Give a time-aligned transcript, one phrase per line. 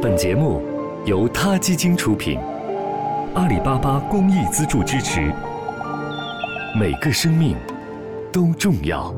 [0.00, 0.62] 本节目
[1.06, 2.38] 由他基金出品，
[3.34, 5.22] 阿里巴巴公益资助支持。
[6.78, 7.56] 每个生命
[8.32, 9.12] 都重要。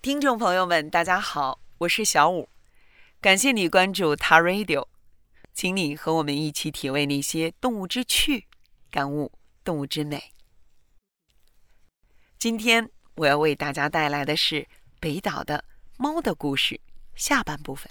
[0.00, 2.48] 听众朋友们，大家好，我是小五，
[3.20, 4.86] 感谢你关注他 Radio，
[5.52, 8.46] 请你和我们一起体味那些动物之趣，
[8.92, 9.32] 感悟
[9.64, 10.22] 动物之美。
[12.38, 14.68] 今天我要为大家带来的是
[15.00, 15.64] 北岛的
[15.96, 16.80] 猫的故事
[17.14, 17.90] 下半部分。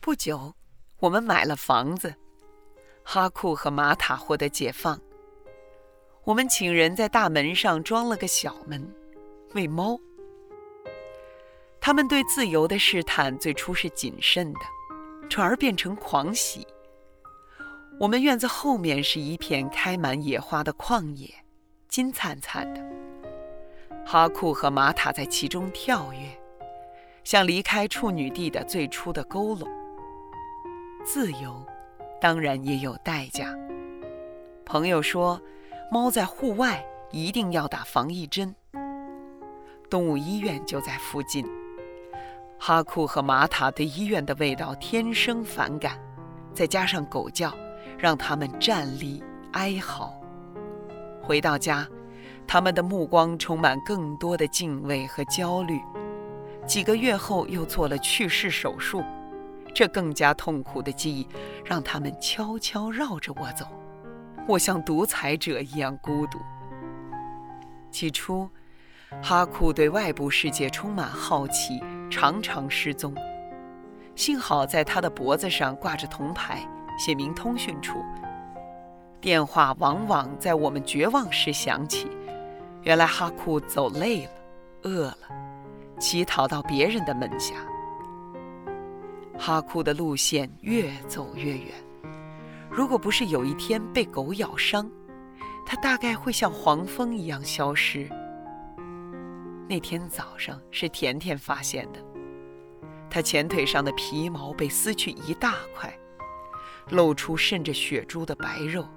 [0.00, 0.54] 不久，
[0.98, 2.14] 我们买了房子。
[3.02, 5.00] 哈库和玛塔获得解放。
[6.24, 8.94] 我们请人在大门上装了个小门，
[9.54, 9.98] 喂猫。
[11.80, 14.60] 他们对自由的试探最初是谨慎的，
[15.28, 16.66] 转而变成狂喜。
[17.98, 21.34] 我们院子后面是一片开满野花的旷野，
[21.88, 23.09] 金灿灿的。
[24.04, 26.28] 哈库和玛塔在其中跳跃，
[27.24, 29.66] 像离开处女地的最初的佝偻。
[31.04, 31.64] 自由。
[32.20, 33.46] 当然也有代价。
[34.66, 35.40] 朋友说，
[35.90, 38.54] 猫在户外一定要打防疫针。
[39.88, 41.46] 动物医院就在附近。
[42.58, 45.98] 哈库和玛塔对医院的味道天生反感，
[46.52, 47.56] 再加上狗叫，
[47.96, 50.14] 让他们站立哀嚎。
[51.22, 51.88] 回到家，
[52.52, 55.80] 他们的目光充满更多的敬畏和焦虑。
[56.66, 59.04] 几个月后，又做了去世手术。
[59.72, 61.28] 这更加痛苦的记忆，
[61.64, 63.64] 让他们悄悄绕着我走。
[64.48, 66.40] 我像独裁者一样孤独。
[67.92, 68.50] 起初，
[69.22, 73.14] 哈库对外部世界充满好奇，常常失踪。
[74.16, 78.04] 幸好在他的脖子上挂着铜牌，写明通讯处。
[79.20, 82.10] 电话往往在我们绝望时响起。
[82.82, 84.30] 原来哈库走累了，
[84.82, 85.18] 饿了，
[85.98, 87.54] 乞讨到别人的门下。
[89.38, 91.74] 哈库的路线越走越远，
[92.70, 94.90] 如果不是有一天被狗咬伤，
[95.66, 98.08] 他大概会像黄蜂一样消失。
[99.68, 102.00] 那天早上是甜甜发现的，
[103.10, 105.92] 他前腿上的皮毛被撕去一大块，
[106.88, 108.88] 露出渗着血珠的白肉。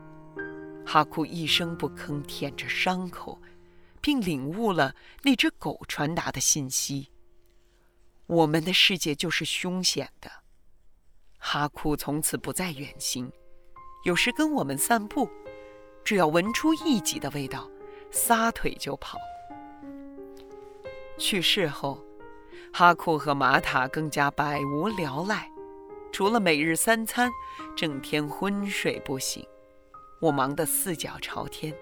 [0.85, 3.39] 哈库一声不吭舔着伤口，
[4.03, 4.93] 并领悟了
[5.23, 7.09] 那只狗传达的信息。
[8.27, 10.29] 我们的世界就是凶险的。
[11.37, 13.31] 哈库从此不再远行，
[14.03, 15.29] 有时跟我们散步，
[16.03, 17.69] 只要闻出异己的味道，
[18.11, 19.17] 撒腿就跑。
[21.17, 22.03] 去世后，
[22.73, 25.49] 哈库和玛塔更加百无聊赖，
[26.11, 27.31] 除了每日三餐，
[27.75, 29.45] 整天昏睡不醒。
[30.19, 31.75] 我忙得四脚朝天，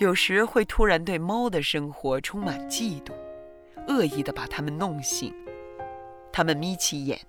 [0.00, 3.12] 有时会突然对猫的生活充满嫉妒。
[3.86, 5.30] 恶意地把它们弄醒，
[6.32, 7.20] 它们眯起眼，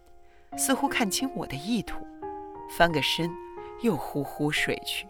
[0.57, 1.97] 似乎看清我的意图，
[2.69, 3.29] 翻个身，
[3.81, 5.05] 又呼呼睡去。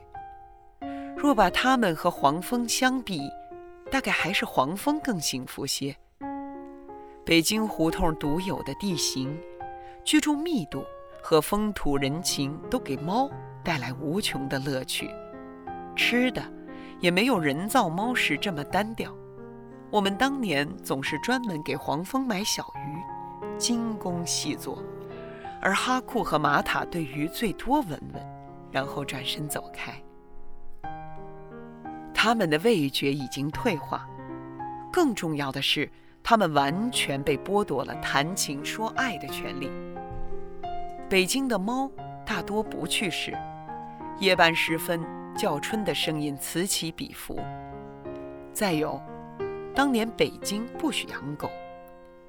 [1.16, 3.30] 若把它们和黄蜂相比，
[3.92, 5.96] 大概还是黄蜂更幸福些。
[7.24, 9.40] 北京胡同独有的地形、
[10.04, 10.84] 居住密度
[11.22, 13.30] 和风土人情，都给猫
[13.64, 15.12] 带来无穷的乐趣。
[15.96, 16.42] 吃的，
[17.02, 19.14] 也没有人造猫食这么单调。
[19.90, 24.82] 我们当年总是专门给黄蜂买小鱼，精工细作，
[25.60, 28.24] 而哈库和玛塔对鱼最多闻闻，
[28.72, 29.94] 然后转身走开。
[32.14, 34.08] 他们的味觉已经退化，
[34.94, 35.92] 更重要的是，
[36.24, 39.70] 他们完全被剥夺了谈情说爱的权利。
[41.10, 41.92] 北京的猫
[42.26, 43.38] 大多不去世，
[44.20, 45.02] 夜半时分
[45.38, 47.40] 叫春的声音此起彼伏。
[48.54, 49.02] 再有。
[49.74, 51.50] 当年北京不许养狗，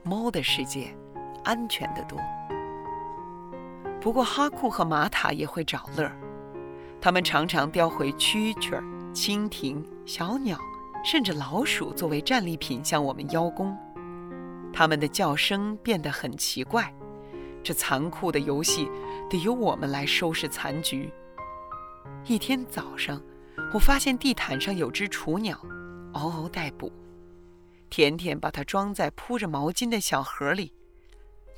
[0.04, 0.94] 猫的世界
[1.42, 2.16] 安全得多。
[4.00, 6.16] 不过哈库和玛塔也会找乐儿，
[7.00, 8.80] 他们常常叼回蛐蛐、
[9.12, 10.56] 蜻蜓、小鸟，
[11.04, 13.76] 甚至老鼠作为战利品向我们邀功。
[14.72, 16.94] 它们的叫声变得很奇怪，
[17.60, 18.88] 这残酷的游戏
[19.28, 21.12] 得由我们来收拾残局。
[22.24, 23.21] 一天早上，
[23.74, 25.60] 我发现地毯上有只雏鸟，
[26.13, 26.92] 嗷嗷待哺。
[27.91, 30.72] 甜甜把它装在铺着毛巾的小盒里，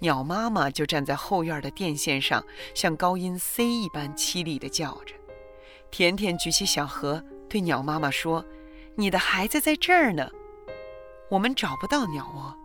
[0.01, 2.43] 鸟妈妈就站在后院的电线上，
[2.75, 5.15] 像高音 C 一般凄厉地叫着。
[5.91, 8.43] 甜甜举起小盒，对鸟妈妈说
[8.97, 10.31] ：“你的孩子在这儿呢。”
[11.31, 12.57] 我们找不到鸟窝，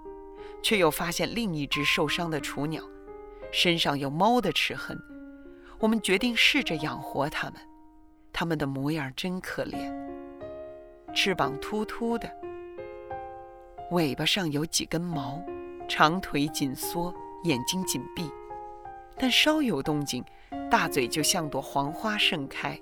[0.64, 2.82] 却又发现另一只受伤的雏鸟，
[3.52, 4.98] 身上有猫的齿痕。
[5.80, 7.56] 我们决定试着养活它们，
[8.40, 9.94] 它们的模样真可怜，
[11.14, 12.32] 翅膀突突的。
[13.92, 15.44] 尾巴上有几根毛，
[15.90, 17.14] 长腿紧缩，
[17.44, 18.32] 眼睛紧闭，
[19.18, 20.24] 但稍有动静，
[20.72, 22.80] 大嘴就像朵黄花盛开。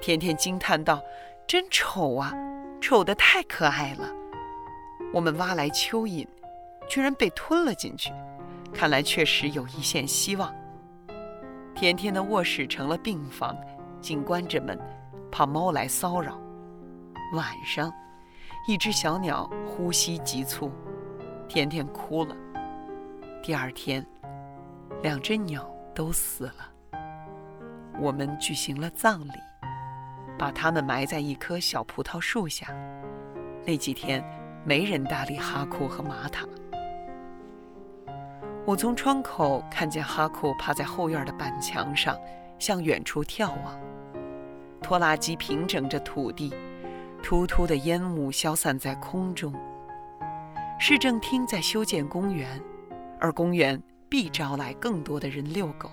[0.00, 1.02] 甜甜惊叹道
[1.44, 2.32] ：“真丑啊，
[2.80, 4.08] 丑得太可爱了！”
[5.12, 6.24] 我们挖来蚯蚓，
[6.88, 8.12] 居然被吞了进去，
[8.72, 10.54] 看来确实有一线希望。
[11.74, 13.58] 甜甜的卧室成了病房，
[14.00, 14.78] 紧关着门，
[15.30, 16.40] 怕猫来骚扰。
[17.34, 17.92] 晚上，
[18.66, 20.70] 一只小鸟呼吸急促，
[21.48, 22.34] 甜甜哭了。
[23.42, 24.04] 第二天，
[25.02, 27.00] 两只鸟都死了。
[28.00, 29.32] 我们举行了葬礼，
[30.38, 32.68] 把它们埋在一棵小葡萄树下。
[33.66, 34.24] 那几天，
[34.64, 36.46] 没人搭理哈库和玛塔。
[38.64, 42.16] 我从窗口看见哈库趴在后院的板墙上，
[42.58, 43.80] 向远处眺望。
[44.82, 46.52] 拖拉机平整着土地，
[47.22, 49.52] 突突的烟雾消散在空中。
[50.80, 52.62] 市政厅在修建公园，
[53.20, 55.90] 而公园必招来更多的人遛狗。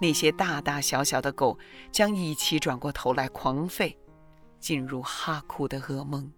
[0.00, 1.58] 那些大大小小的狗
[1.90, 3.96] 将一起转过头来狂吠，
[4.58, 6.32] 进入哈库的噩梦。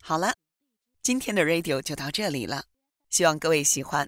[0.00, 0.32] 好了。
[1.00, 2.64] 今天的 radio 就到这里了，
[3.08, 4.06] 希望各位喜欢。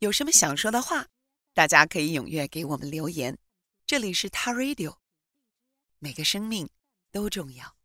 [0.00, 1.08] 有什么想说的话，
[1.54, 3.36] 大家可以踊跃给我们留言。
[3.84, 4.98] 这里是他 radio，
[5.98, 6.68] 每个生命
[7.10, 7.77] 都重要。